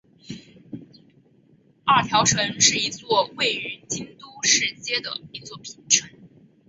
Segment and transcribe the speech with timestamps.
[1.85, 6.09] 二条城是一座位于京都市街的一座平城。